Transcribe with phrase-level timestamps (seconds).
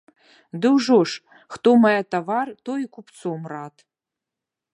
[0.61, 3.75] Ды ўжо ж, хто мае тавар, той і купцом рад.